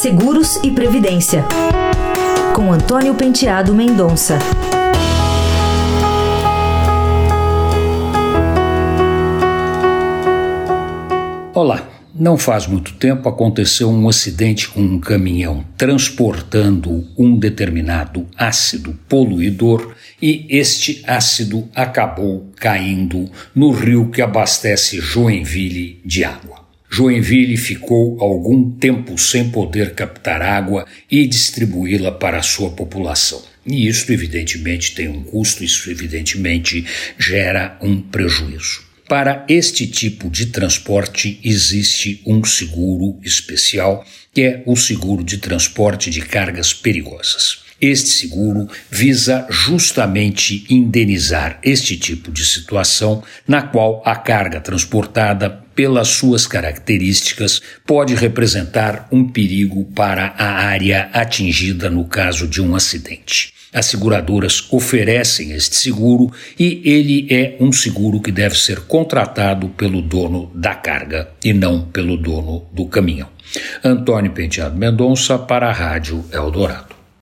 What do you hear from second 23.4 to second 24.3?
no rio que